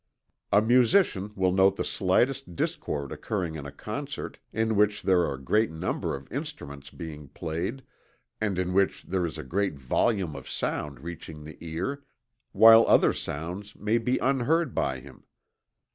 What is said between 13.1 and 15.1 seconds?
sounds may be unheard by